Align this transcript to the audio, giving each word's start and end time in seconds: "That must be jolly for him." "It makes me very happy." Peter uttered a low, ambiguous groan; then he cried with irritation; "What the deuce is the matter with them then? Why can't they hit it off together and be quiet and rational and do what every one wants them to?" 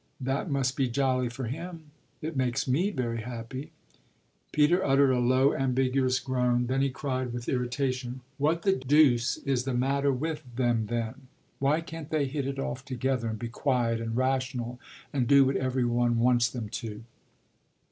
"That 0.19 0.49
must 0.49 0.75
be 0.75 0.89
jolly 0.89 1.29
for 1.29 1.43
him." 1.43 1.91
"It 2.23 2.35
makes 2.35 2.67
me 2.67 2.89
very 2.89 3.21
happy." 3.21 3.69
Peter 4.51 4.83
uttered 4.83 5.11
a 5.11 5.19
low, 5.19 5.53
ambiguous 5.53 6.19
groan; 6.19 6.65
then 6.65 6.81
he 6.81 6.89
cried 6.89 7.31
with 7.31 7.47
irritation; 7.47 8.21
"What 8.39 8.63
the 8.63 8.73
deuce 8.75 9.37
is 9.37 9.63
the 9.63 9.75
matter 9.75 10.11
with 10.11 10.41
them 10.55 10.87
then? 10.87 11.27
Why 11.59 11.81
can't 11.81 12.09
they 12.09 12.25
hit 12.25 12.47
it 12.47 12.57
off 12.57 12.83
together 12.83 13.27
and 13.27 13.37
be 13.37 13.49
quiet 13.49 14.01
and 14.01 14.17
rational 14.17 14.79
and 15.13 15.27
do 15.27 15.45
what 15.45 15.55
every 15.57 15.85
one 15.85 16.17
wants 16.17 16.49
them 16.49 16.67
to?" 16.69 17.03